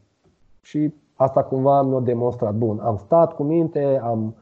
[0.61, 2.53] Și asta cumva mi-a demonstrat.
[2.53, 4.35] Bun, am stat cu minte, am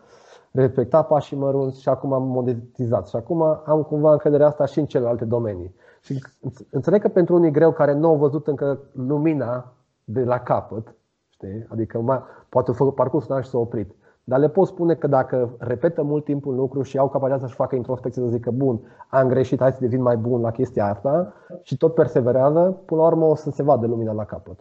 [0.52, 3.08] respectat pașii mărunți și acum am monetizat.
[3.08, 5.76] Și acum am cumva încrederea asta și în celelalte domenii.
[6.02, 6.24] Și
[6.70, 10.96] înțeleg că pentru unii greu care nu au văzut încă lumina de la capăt,
[11.30, 11.66] știi?
[11.70, 13.96] adică mai, poate au făcut parcursul și s-au oprit.
[14.24, 17.58] Dar le pot spune că dacă repetă mult timp un lucru și au capacitatea să-și
[17.58, 21.34] facă introspecție, să zică, bun, am greșit, hai să devin mai bun la chestia asta
[21.64, 24.60] și tot perseverează, până la urmă o să se vadă lumina la capăt.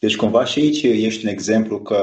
[0.00, 1.98] Deci cumva și aici ești un exemplu că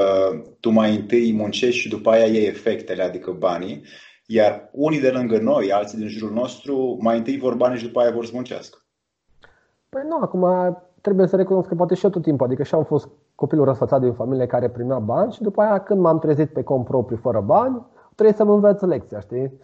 [0.60, 3.82] tu mai întâi muncești și după aia iei efectele, adică banii,
[4.26, 8.00] iar unii de lângă noi, alții din jurul nostru, mai întâi vor bani și după
[8.00, 8.78] aia vor să muncească.
[9.88, 10.46] Păi nu, acum
[11.00, 14.00] trebuie să recunosc că poate și eu tot timpul, adică și am fost copilul răsfățat
[14.00, 17.40] din familie care primea bani și după aia când m-am trezit pe cont propriu fără
[17.40, 19.58] bani, trebuie să mă învăț lecția, știi?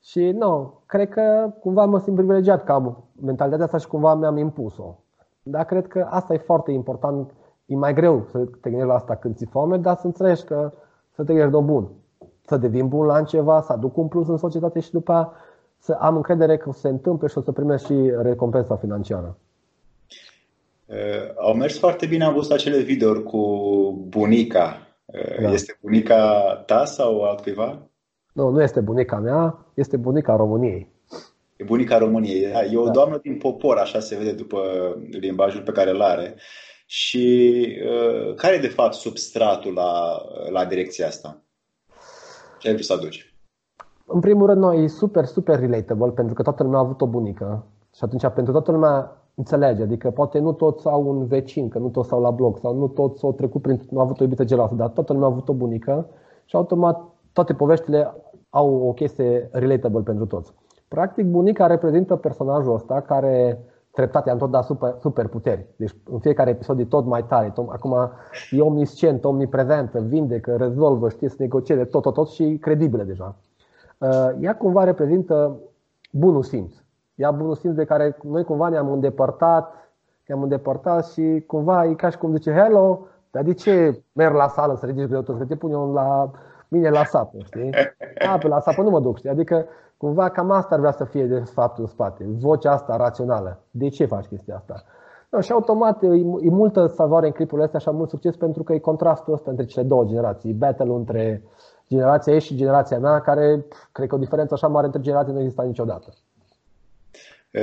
[0.00, 4.36] Și nu, cred că cumva mă simt privilegiat că am mentalitatea asta și cumva mi-am
[4.36, 4.98] impus-o.
[5.42, 7.34] Dar cred că asta e foarte important.
[7.66, 10.72] E mai greu să te gândești la asta când ți foame, dar să înțelegi că
[11.10, 11.88] să te gândești de bun.
[12.42, 15.32] Să devin bun la ceva, să aduc un plus în societate și după aia
[15.78, 19.36] să am încredere că se întâmplă și o să primesc și recompensa financiară.
[20.86, 23.40] Uh, au mers foarte bine, am văzut acele videouri cu
[24.08, 24.96] bunica.
[25.04, 25.52] Uh, da.
[25.52, 27.88] Este bunica ta sau altcuiva?
[28.32, 30.94] Nu, nu este bunica mea, este bunica României.
[31.56, 32.52] E bunica României.
[32.52, 32.90] Da, e o da.
[32.90, 34.60] doamnă din popor, așa se vede după
[35.10, 36.34] limbajul pe care îl are.
[36.86, 41.42] Și uh, care e de fapt substratul la, la direcția asta?
[42.58, 43.34] Ce ai vrut să aduci?
[44.06, 47.06] În primul rând, noi e super, super relatable pentru că toată lumea a avut o
[47.06, 47.66] bunică.
[47.94, 49.82] Și atunci, pentru toată lumea înțelege.
[49.82, 52.88] Adică poate nu toți au un vecin, că nu toți au la bloc, sau nu
[52.88, 55.48] toți au trecut prin, nu au avut o iubită geloasă, dar toată lumea a avut
[55.48, 56.06] o bunică
[56.44, 58.14] și automat toate poveștile
[58.50, 60.52] au o chestie relatable pentru toți.
[60.88, 65.66] Practic, bunica reprezintă personajul ăsta care treptat i-am tot dat super, super puteri.
[65.76, 67.50] Deci în fiecare episod e tot mai tare.
[67.54, 67.96] Tot, acum
[68.50, 73.36] e omniscient, omniprezentă, vindecă, rezolvă, știe să negocieze tot, tot, tot și credibile deja.
[73.98, 75.56] Uh, ea cumva reprezintă
[76.12, 76.74] bunul simț.
[77.16, 79.74] Ea bunul simț de care noi cumva ne-am îndepărtat,
[80.26, 84.48] ne-am îndepărtat și cumva e ca și cum zice hello, dar de ce merg la
[84.48, 85.38] sală să ridici greutăți?
[85.38, 86.30] Că te pun eu la
[86.68, 87.70] mine la sapă, știi?
[88.28, 89.30] A, pe la sapă nu mă duc, știi?
[89.30, 93.60] Adică cumva cam asta ar vrea să fie de fapt în spate, vocea asta rațională.
[93.70, 94.82] De ce faci chestia asta?
[95.30, 96.06] No, și automat e,
[96.40, 99.64] e multă savoare în clipurile astea și mult succes pentru că e contrastul ăsta între
[99.64, 100.52] cele două generații.
[100.52, 101.42] Battle între
[101.88, 105.40] generația ei și generația mea, care cred că o diferență așa mare între generații nu
[105.40, 106.08] exista niciodată.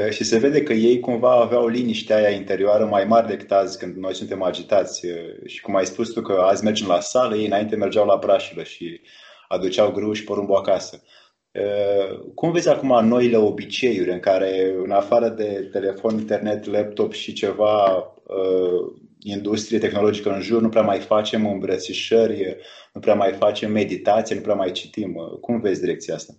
[0.09, 3.95] Și se vede că ei cumva aveau liniștea aia interioară mai mare decât azi când
[3.95, 5.07] noi suntem agitați.
[5.45, 8.63] Și cum ai spus tu că azi mergem la sală, ei înainte mergeau la brașilă
[8.63, 9.01] și
[9.47, 11.01] aduceau grâu și porumbul acasă.
[12.35, 18.07] Cum vezi acum noile obiceiuri în care, în afară de telefon, internet, laptop și ceva
[19.19, 22.57] industrie tehnologică în jur, nu prea mai facem îmbrățișări,
[22.93, 25.37] nu prea mai facem meditație, nu prea mai citim.
[25.41, 26.33] Cum vezi direcția asta?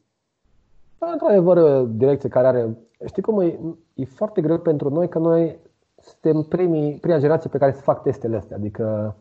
[0.99, 2.77] Da, într-adevăr, direcție care are.
[3.05, 3.59] Știi cum e?
[3.95, 5.59] E foarte greu pentru noi că noi
[5.97, 8.57] suntem primii, prima generație pe care să fac testele astea.
[8.57, 9.17] Adică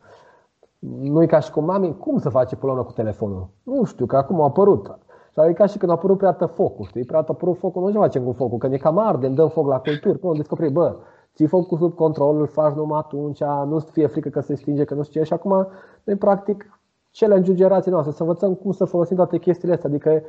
[0.80, 3.48] nu e ca și cum mami, cum să face până cu telefonul?
[3.64, 4.98] Nu știu, că acum a apărut.
[5.32, 7.06] Și adică ca și când a apărut prea focul, știi?
[7.06, 9.50] Prea a apărut focul, nu ce facem cu focul, că ne cam arde, îmi dăm
[9.50, 10.20] foc la culturi.
[10.20, 10.96] Cum descoperi, bă,
[11.36, 14.94] ții focul sub control, îl faci numai atunci, nu fie frică că se stinge, că
[14.94, 15.26] nu știu ce.
[15.26, 15.68] Și acum,
[16.04, 16.80] noi practic,
[17.12, 19.90] challenge generației noastre, să învățăm cum să folosim toate chestiile astea.
[19.90, 20.22] Adică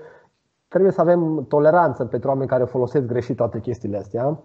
[0.75, 4.39] trebuie să avem toleranță pentru oameni care folosesc greșit toate chestiile astea.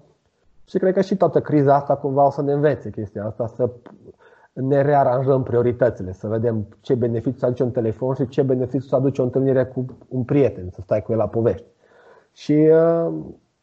[0.68, 3.70] Și cred că și toată criza asta cumva o să ne învețe chestia asta, să
[4.54, 8.96] ne rearanjăm prioritățile, să vedem ce beneficiu să aduce un telefon și ce beneficiu să
[8.96, 11.66] aduce o întâlnire cu un prieten, să stai cu el la povești.
[12.34, 13.14] Și uh,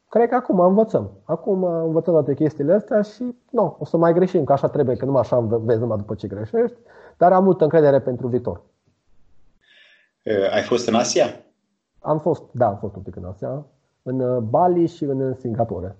[0.09, 1.11] cred că acum învățăm.
[1.25, 5.05] Acum învățăm toate chestiile astea și nu, o să mai greșim, că așa trebuie, că
[5.05, 6.77] numai așa vezi numai după ce greșești,
[7.17, 8.63] dar am multă încredere pentru viitor.
[10.25, 11.27] Uh, ai fost în Asia?
[12.07, 13.66] Am fost, da, am fost un pic în Asia,
[14.03, 15.97] în uh, Bali și în Singapore.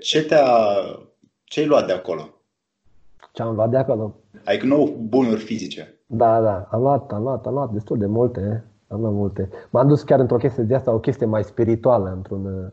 [0.00, 0.46] Ce te-a,
[1.44, 2.22] ce ai luat de acolo?
[3.32, 4.14] Ce am luat de acolo?
[4.44, 6.00] Adică nu bunuri fizice.
[6.06, 8.64] Da, da, am luat, am luat, am luat destul de multe.
[8.88, 9.48] Am luat multe.
[9.70, 12.72] M-am dus chiar într-o chestie de asta, o chestie mai spirituală, într-un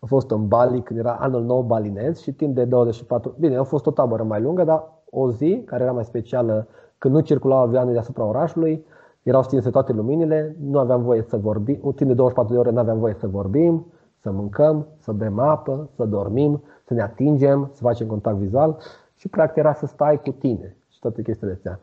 [0.00, 3.34] a fost în Bali când era anul nou balinez și timp de 24...
[3.38, 6.66] Bine, a fost o tabără mai lungă, dar o zi care era mai specială
[6.98, 8.84] când nu circulau avioane deasupra orașului,
[9.22, 12.78] erau stinse toate luminile, nu aveam voie să vorbim, timp de 24 de ore nu
[12.78, 13.86] aveam voie să vorbim,
[14.20, 18.78] să mâncăm, să bem apă, să dormim, să ne atingem, să facem contact vizual
[19.14, 21.80] și practic era să stai cu tine și toate chestiile astea.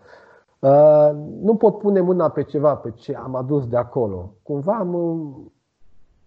[0.60, 4.34] Uh, nu pot pune mâna pe ceva, pe ce am adus de acolo.
[4.44, 4.96] Cumva am,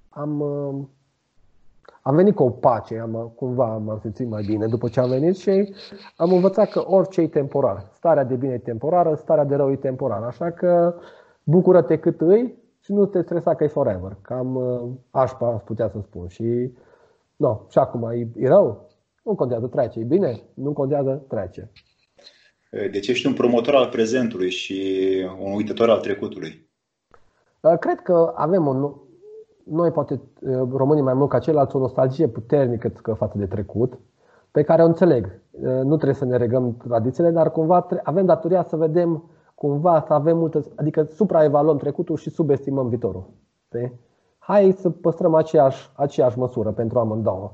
[0.09, 0.41] am,
[2.03, 5.37] am venit cu o pace, am, cumva m-am simțit mai bine după ce am venit
[5.37, 5.75] și
[6.17, 7.91] am învățat că orice e temporar.
[7.93, 10.25] Starea de bine e temporară, starea de rău e temporară.
[10.25, 10.95] Așa că
[11.43, 14.17] bucură-te cât îi și nu te stresa că e forever.
[14.23, 14.59] Cam
[15.11, 16.29] așpa aș putea să spun.
[16.29, 16.73] Și,
[17.37, 18.89] no, și acum e, e rău,
[19.23, 19.99] nu contează, trece.
[19.99, 20.41] E bine?
[20.55, 21.71] Nu contează, trece.
[22.71, 25.07] Deci ești un promotor al prezentului și
[25.41, 26.69] un uitător al trecutului.
[27.81, 28.93] Cred că avem o,
[29.71, 30.21] noi poate
[30.73, 33.99] românii mai mult ca ceilalți o nostalgie puternică față de trecut,
[34.51, 35.41] pe care o înțeleg.
[35.61, 40.37] Nu trebuie să ne regăm tradițiile, dar cumva avem datoria să vedem cumva să avem
[40.37, 43.31] multă, adică supraevaluăm trecutul și subestimăm viitorul.
[44.39, 47.53] Hai să păstrăm aceeași, aceeași măsură pentru amândouă.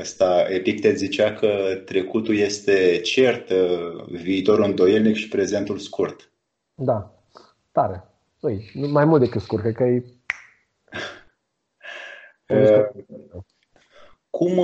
[0.00, 1.48] Asta, Epictet zicea că
[1.84, 3.50] trecutul este cert,
[4.10, 6.32] viitorul îndoielnic și prezentul scurt.
[6.74, 7.14] Da,
[7.72, 8.04] tare.
[8.40, 10.04] Ui, mai mult decât scurt, cred că e...
[14.30, 14.60] cum,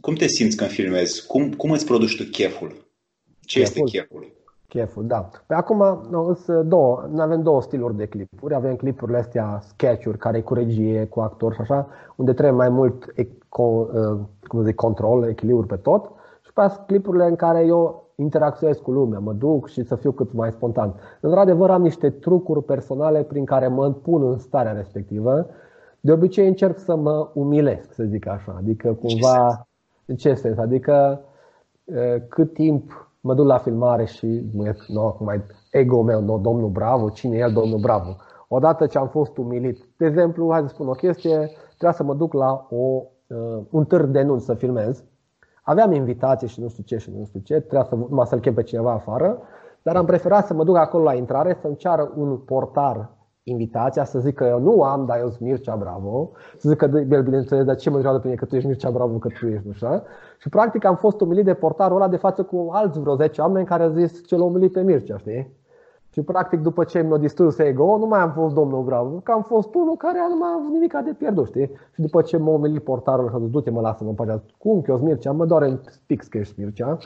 [0.00, 1.26] cum te simți când filmezi?
[1.26, 2.86] Cum, cum îți produci tu cheful?
[3.40, 3.82] Ce cheful?
[3.84, 4.36] este cheful?
[4.68, 5.28] Cheful, da.
[5.46, 8.54] Pe acum nu, două, noi avem două stiluri de clipuri.
[8.54, 12.68] Avem clipurile astea, sketch-uri, care e cu regie, cu actor și așa, unde trebuie mai
[12.68, 13.12] mult
[13.58, 16.10] Uh, cum zic, control, echilibru pe tot
[16.44, 20.32] și pe clipurile în care eu interacționez cu lumea, mă duc și să fiu cât
[20.32, 20.94] mai spontan.
[21.20, 25.46] Într-adevăr am niște trucuri personale prin care mă pun în starea respectivă,
[26.00, 28.54] De obicei încerc să mă umilesc, să zic așa.
[28.58, 29.66] Adică cumva,
[30.06, 30.58] în ce sens?
[30.58, 31.20] Adică
[32.28, 34.42] cât timp mă duc la filmare și
[34.88, 38.16] nu, mai ego meu, nu, domnul Bravo, cine e el, domnul Bravo.
[38.48, 42.14] Odată ce am fost umilit, de exemplu, hai să spun o chestie, trebuia să mă
[42.14, 43.02] duc la o,
[43.70, 45.04] un târg de nunți să filmez.
[45.62, 48.54] Aveam invitații și nu știu ce și nu știu ce, trebuia să, numai să-l chem
[48.54, 49.38] pe cineva afară,
[49.82, 53.10] dar am preferat să mă duc acolo la intrare, să-mi ceară un portar
[53.48, 56.90] invitația să zic că eu nu am, dar eu sunt Mircea Bravo, să zic că
[57.10, 59.46] el bineînțeles, dar ce mă întreabă pe mine că tu ești Mircea Bravo, că tu
[59.46, 60.02] ești, nu așa?
[60.38, 63.66] Și practic am fost umilit de portarul ăla de față cu alți vreo 10 oameni
[63.66, 65.56] care au zis ce l-a umilit pe Mircea, știi?
[66.18, 69.42] Și practic după ce mi-a distrus ego, nu mai am fost domnul Bravo, că am
[69.42, 71.70] fost unul care nu mai a avut nimic de pierdut, știi?
[71.94, 74.90] Și după ce m-a umilit portarul și a zis, du-te mă, lasă-mă în Cum că
[74.90, 75.32] eu Mircea?
[75.32, 76.98] Mă doare în pix că ești Mircea.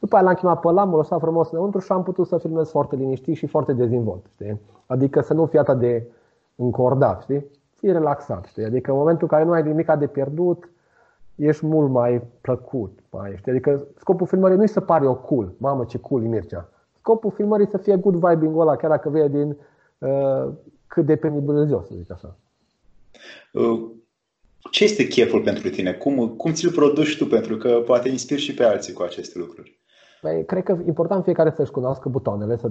[0.00, 2.70] După aia l-am chemat pe ăla, m-a lăsat frumos înăuntru și am putut să filmez
[2.70, 4.60] foarte liniștit și foarte dezvolt, știi?
[4.86, 6.06] Adică să nu fie atât de
[6.56, 7.46] încordat, știi?
[7.70, 8.64] Fii relaxat, știi?
[8.64, 10.70] Adică în momentul în care nu ai nimic de pierdut,
[11.34, 13.52] ești mult mai plăcut, mai, știi?
[13.52, 16.68] Adică scopul filmării nu e să pari o cool, mamă ce cool e Mircea.
[17.10, 19.56] Scopul filmării e să fie good vibing ăla, chiar dacă vei din
[19.98, 20.48] uh,
[20.86, 22.36] cât de penibil să zic așa.
[23.52, 23.90] Uh,
[24.70, 25.92] ce este cheful pentru tine?
[25.92, 27.26] Cum, cum ți-l produci tu?
[27.26, 29.78] Pentru că poate inspiri și pe alții cu aceste lucruri.
[30.20, 32.70] Păi, cred că e important fiecare să-și cunoască butoanele, să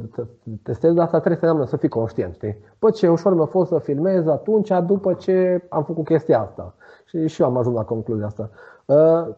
[0.63, 2.34] testeze, dar asta trebuie să înseamnă să fii conștient.
[2.34, 2.58] Știi?
[2.80, 6.75] Păi ce ușor mi-a fost să filmez atunci, după ce am făcut chestia asta.
[7.06, 8.49] Și și eu am ajuns la concluzia asta.
[8.86, 9.36] Uh,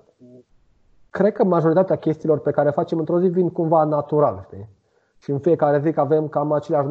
[1.09, 4.43] cred că majoritatea chestiilor pe care facem într-o zi vin cumva natural.
[4.45, 4.69] Știi?
[5.21, 6.87] Și în fiecare zi avem cam aceleași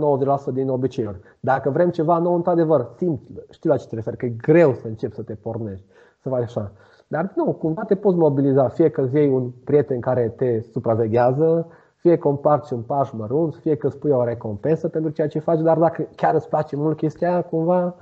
[0.51, 1.21] 90% din obiceiuri.
[1.41, 4.87] Dacă vrem ceva nou, într-adevăr, simți, știi la ce te referi, că e greu să
[4.87, 5.85] începi să te pornești,
[6.23, 6.73] să faci așa.
[7.07, 11.67] Dar nu, cumva te poți mobiliza, fie că îți iei un prieten care te supraveghează,
[11.97, 15.39] fie că împarți un paș mărunt, fie că îți pui o recompensă pentru ceea ce
[15.39, 17.95] faci, dar dacă chiar îți place mult chestia aia, cumva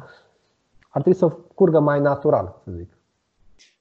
[0.88, 2.98] ar trebui să curgă mai natural, să zic.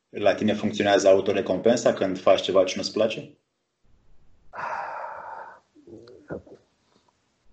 [0.09, 3.37] La tine funcționează autorecompensa când faci ceva ce nu-ți place?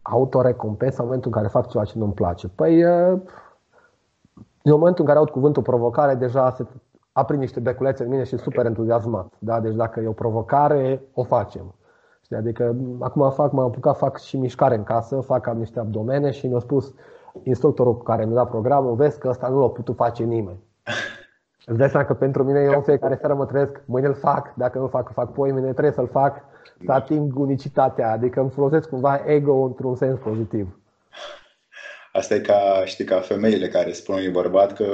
[0.07, 2.49] Autorecompensa în momentul în care fac ceva ce nu-mi place.
[2.49, 2.83] Păi,
[4.62, 6.67] în momentul în care aud cuvântul provocare, deja se
[7.12, 9.33] aprind niște beculețe în mine și super entuziasmat.
[9.38, 9.61] Da?
[9.61, 11.75] Deci dacă e o provocare, o facem.
[12.21, 12.37] Știi?
[12.37, 16.47] Adică acum fac, m-am apucat, fac și mișcare în casă, fac am niște abdomene și
[16.47, 16.93] mi-a spus
[17.43, 20.59] instructorul cu care mi-a dat programul, vezi că ăsta nu l-a putut face nimeni.
[21.66, 24.55] Îți dai seama că pentru mine eu în fiecare seară mă trezesc, mâine îl fac,
[24.55, 26.44] dacă nu fac, fac poi, mine trebuie să-l fac,
[26.85, 30.79] să ating unicitatea, adică îmi folosesc cumva ego într-un sens pozitiv.
[32.12, 34.85] Asta e ca, știi, ca femeile care spun unui bărbat că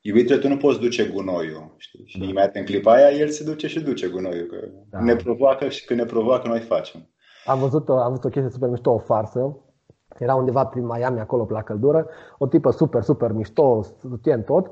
[0.00, 1.74] iubitele, tu nu poți duce gunoiul.
[1.76, 2.04] Știi?
[2.06, 2.24] Și da.
[2.24, 4.46] imediat în clipa aia, el se duce și duce gunoiul.
[4.46, 4.56] Că
[4.90, 5.00] da.
[5.00, 7.08] ne provoacă și când ne provoacă, noi facem.
[7.44, 9.56] Am văzut, o, am văzut o chestie super mișto, o farsă.
[10.18, 12.06] Era undeva prin Miami, acolo, pe la căldură.
[12.38, 13.80] O tipă super, super mișto,
[14.22, 14.70] în tot.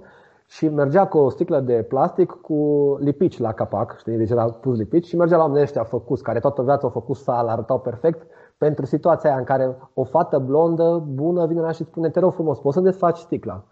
[0.49, 4.17] Și mergea cu o sticlă de plastic cu lipici la capac, știi?
[4.17, 7.17] Deci era pus lipici și mergea la oamenii ăștia făcuți, care toată viața au făcut
[7.17, 8.27] sală, arătau perfect,
[8.59, 12.33] pentru situația aia în care o fată blondă, bună, vine la și spune, te rog
[12.33, 13.65] frumos, poți să desfaci sticla?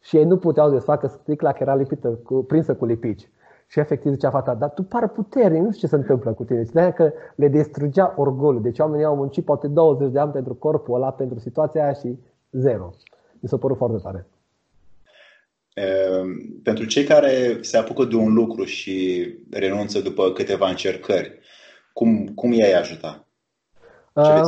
[0.00, 3.30] și ei nu puteau desfacă sticla care era lipită, cu, prinsă cu lipici.
[3.66, 6.64] Și efectiv zicea fata, dar tu pare puternic, nu știu ce se întâmplă cu tine.
[6.64, 8.62] Și de că le distrugea orgolul.
[8.62, 12.18] Deci oamenii au muncit poate 20 de ani pentru corpul ăla, pentru situația aia și
[12.52, 12.90] zero.
[13.40, 14.26] Mi s-a părut foarte tare.
[16.62, 21.38] Pentru cei care se apucă de un lucru și renunță după câteva încercări,
[21.92, 23.24] cum, cum i-ai ajuta?
[24.12, 24.42] Uh,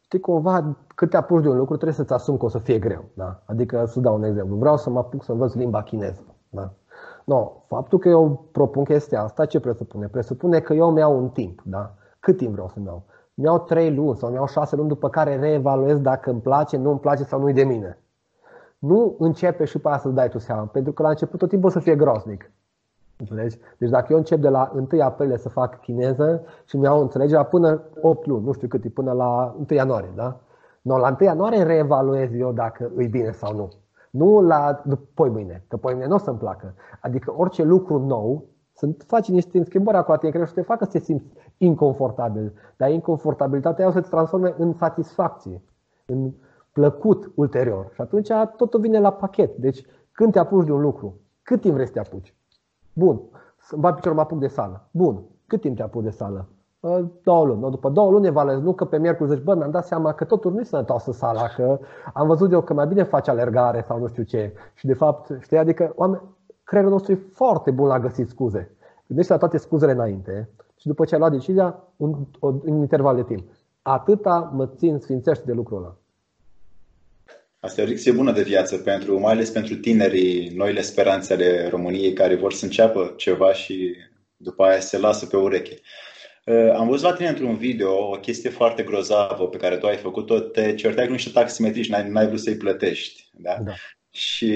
[0.00, 2.78] știi, cumva cât te apuci de un lucru, trebuie să-ți asumi că o să fie
[2.78, 3.04] greu.
[3.14, 3.42] Da?
[3.46, 6.24] Adică, să dau un exemplu, vreau să mă apuc să învăț limba chineză.
[6.50, 6.72] Da?
[7.24, 10.06] No, faptul că eu propun chestia asta, ce presupune?
[10.06, 11.62] Presupune că eu mi-au un timp.
[11.64, 11.94] Da?
[12.20, 13.02] Cât timp vreau să-mi iau?
[13.34, 17.00] Mi-au trei luni sau mi-au șase luni, după care reevaluez dacă îmi place, nu îmi
[17.00, 17.98] place sau nu-i de mine.
[18.86, 21.68] Nu începe și pe aia să-ți dai tu seama, pentru că la început tot timpul
[21.68, 22.50] o să fie groznic.
[23.16, 23.58] Înțelegi?
[23.78, 27.82] Deci dacă eu încep de la 1 aprilie să fac chineză și mi-au înțelegerea până
[28.00, 30.40] 8 luni, nu știu cât e, până la 1 ianuarie, da?
[30.82, 33.68] No, la 1 ianuarie reevaluez eu dacă îi bine sau nu.
[34.10, 34.82] Nu la
[35.14, 36.74] poi mâine, că poi mâine nu o să-mi placă.
[37.00, 40.98] Adică orice lucru nou, să faci niște schimbări acolo, te și te facă să te
[40.98, 42.52] simți inconfortabil.
[42.76, 45.62] Dar inconfortabilitatea o să te transforme în satisfacție,
[46.06, 46.32] în
[46.74, 47.90] plăcut ulterior.
[47.92, 49.56] Și atunci totul vine la pachet.
[49.56, 52.34] Deci când te apuci de un lucru, cât timp vrei să te apuci?
[52.92, 53.20] Bun.
[53.58, 54.88] Să-mi bat piciorul, mă apuc de sală.
[54.90, 55.22] Bun.
[55.46, 56.48] Cât timp te apuci de sală?
[57.22, 57.70] două luni.
[57.70, 60.52] După două luni evaluez, nu că pe miercuri zici, bă, mi-am dat seama că totul
[60.52, 61.78] nu-i sănătoasă sala, că
[62.12, 64.52] am văzut eu că mai bine faci alergare sau nu știu ce.
[64.74, 66.22] Și de fapt, știi, adică oameni,
[66.64, 68.76] creierul nostru e foarte bun la găsit scuze.
[69.06, 73.22] Gândește la toate scuzele înainte și după ce ai luat decizia, un, un interval de
[73.22, 73.48] timp.
[73.82, 75.96] Atâta mă țin sfințește de lucrul ăla.
[77.64, 81.68] Asta e o lecție bună de viață, pentru, mai ales pentru tinerii, noile speranțe ale
[81.68, 83.96] României care vor să înceapă ceva și
[84.36, 85.80] după aia se lasă pe ureche.
[86.44, 89.96] Uh, am văzut la tine într-un video o chestie foarte grozavă pe care tu ai
[89.96, 93.28] făcut-o, te certai cu niște taximetriști, n-ai, n-ai vrut să-i plătești.
[93.32, 93.58] Da?
[93.64, 93.72] da.
[94.10, 94.54] Și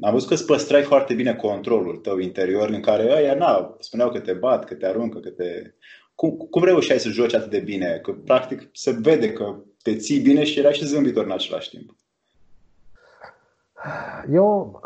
[0.00, 4.10] am văzut că îți păstrai foarte bine controlul tău interior în care ăia na, spuneau
[4.10, 5.74] că te bat, că te aruncă, că te...
[6.14, 7.98] Cum, cum reușeai să joci atât de bine?
[8.02, 11.94] Că practic se vede că te ții bine și erai și zâmbitor în același timp.
[14.30, 14.80] Eu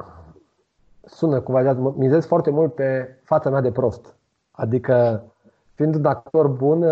[1.05, 4.17] sună cumva, mizez foarte mult pe fața mea de prost.
[4.51, 5.23] Adică,
[5.75, 6.85] fiind un actor bun,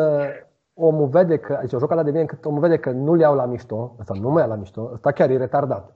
[0.74, 3.44] omul vede că, deci o joc de bine încât omul vede că nu-l iau la
[3.44, 5.94] mișto, ăsta nu mă ia la mișto, ăsta chiar e retardat.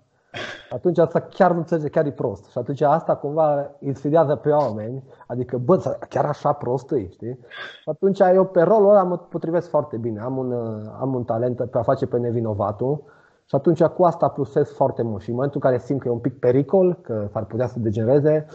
[0.70, 2.50] Atunci asta chiar nu înțelege, chiar e prost.
[2.50, 7.38] Și atunci asta cumva îi sfidează pe oameni, adică, bă, chiar așa prost e, știi?
[7.82, 10.20] Și atunci eu pe rolul ăla mă potrivesc foarte bine.
[10.20, 10.52] Am un,
[11.00, 13.02] am un talent pe a face pe nevinovatul
[13.50, 15.22] și atunci cu asta plusez foarte mult.
[15.22, 17.78] Și în momentul în care simt că e un pic pericol, că s-ar putea să
[17.78, 18.46] degenereze,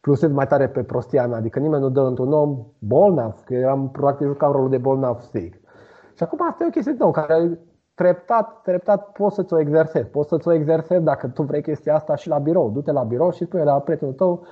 [0.00, 1.36] plusez mai tare pe prostia mea.
[1.36, 5.68] Adică nimeni nu dă într-un om bolnav, că am practic jucat rolul de bolnav strict.
[6.16, 7.58] Și acum asta e o chestie nouă, care
[7.94, 10.08] treptat, treptat poți să-ți o exersezi.
[10.08, 12.70] Poți să-ți o exersezi dacă tu vrei chestia asta și la birou.
[12.70, 14.42] Du-te la birou și spune la prietenul tău,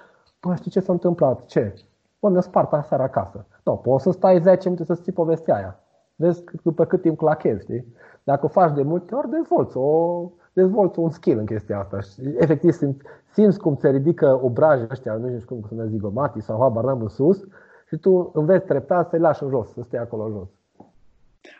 [0.41, 1.45] bă, știi ce s-a întâmplat?
[1.45, 1.75] Ce?
[2.21, 3.47] Bă, mi-a spart aseară acasă.
[3.65, 5.81] Nu, poți să stai 10 minute să ții povestea aia.
[6.21, 7.87] Vezi după cât timp clachezi, știi?
[8.25, 12.01] Dacă o faci de multe ori, dezvolți, o, dezvolți un skill în chestia asta.
[12.01, 13.03] Și, efectiv, simți,
[13.33, 17.01] simți cum se ridică obrajii ăștia, nu știu cum să ne zigomati sau habar n-am
[17.01, 17.45] în sus
[17.89, 20.49] și tu înveți treptat să-i lași în jos, să stai acolo jos.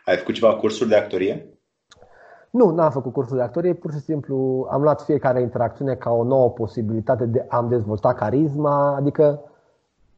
[0.05, 1.45] Ai făcut ceva cursuri de actorie?
[2.49, 6.23] Nu, n-am făcut cursul de actorie, pur și simplu am luat fiecare interacțiune ca o
[6.23, 9.50] nouă posibilitate de a-mi dezvolta carisma, adică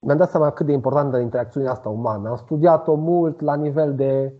[0.05, 2.29] mi-am dat seama cât de importantă interacțiunea asta umană.
[2.29, 4.33] Am studiat-o mult la nivel de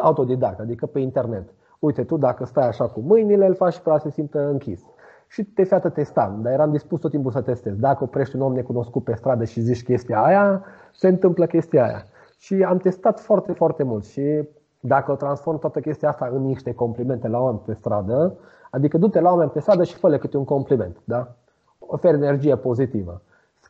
[0.00, 1.48] autodidact, adică pe internet.
[1.78, 4.82] Uite, tu dacă stai așa cu mâinile, îl faci și pe se simtă închis.
[5.28, 7.76] Și te fiată testam, dar eram dispus tot timpul să testez.
[7.76, 12.04] Dacă oprești un om necunoscut pe stradă și zici chestia aia, se întâmplă chestia aia.
[12.38, 14.48] Și am testat foarte, foarte mult și
[14.80, 18.36] dacă o transform toată chestia asta în niște complimente la oameni pe stradă,
[18.70, 21.34] adică du-te la oameni pe stradă și fă câte un compliment, da?
[21.78, 23.22] Oferi energie pozitivă.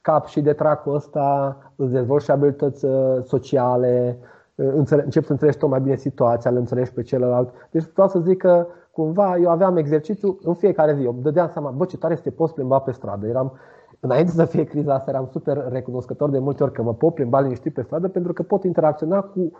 [0.02, 4.18] Scap și de tracul ăsta, îți dezvolți și abilități uh, sociale,
[4.54, 7.50] uh, începi să înțelegi tot mai bine situația, îl înțelegi pe celălalt.
[7.70, 11.02] Deci vreau să zic că cumva eu aveam exercițiu în fiecare zi.
[11.02, 13.26] Eu îmi dădeam seama, bă, ce tare să te poți plimba pe stradă.
[13.26, 13.52] Eram,
[14.00, 17.40] înainte să fie criza asta, eram super recunoscător de multe ori că mă pot plimba
[17.40, 19.52] liniștit pe stradă pentru că pot interacționa cu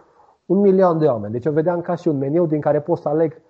[0.47, 1.33] un milion de oameni.
[1.33, 3.41] Deci eu vedeam ca și un meniu din care pot să aleg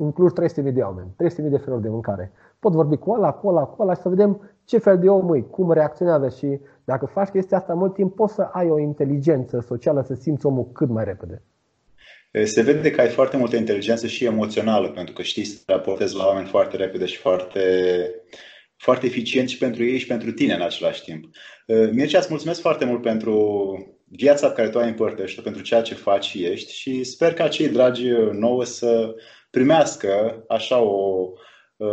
[0.00, 2.32] în Cluj 300.000 de oameni, 300.000 de feluri de mâncare.
[2.58, 5.34] Pot vorbi cu ăla, cu ăla, cu ăla și să vedem ce fel de om
[5.34, 9.64] e, cum reacționează și dacă faci chestia asta mult timp, poți să ai o inteligență
[9.66, 11.42] socială, să simți omul cât mai repede.
[12.44, 16.26] Se vede că ai foarte multă inteligență și emoțională, pentru că știi să raportezi la
[16.26, 17.60] oameni foarte repede și foarte,
[18.76, 21.24] foarte eficient și pentru ei și pentru tine în același timp.
[21.92, 23.34] Mircea, îți mulțumesc foarte mult pentru
[24.04, 27.48] viața pe care tu ai împărtășit pentru ceea ce faci și ești și sper ca
[27.48, 29.14] cei dragi nouă să
[29.50, 31.28] primească așa o,
[31.76, 31.88] uh,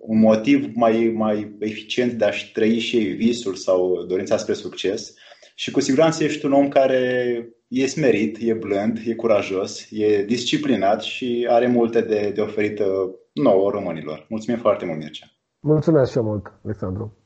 [0.00, 5.14] un motiv mai, mai eficient de a-și trăi și ei visul sau dorința spre succes
[5.54, 7.00] și cu siguranță ești un om care
[7.68, 12.86] e smerit, e blând, e curajos, e disciplinat și are multe de, de oferit uh,
[13.32, 14.26] nouă românilor.
[14.28, 15.26] Mulțumim foarte mult, Mircea!
[15.60, 17.25] Mulțumesc și eu mult, Alexandru!